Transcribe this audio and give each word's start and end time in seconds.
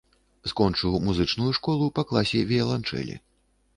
Скончыў 0.51 0.95
музычную 1.07 1.51
школу 1.57 1.91
па 1.99 2.07
класе 2.13 2.39
віяланчэлі. 2.53 3.15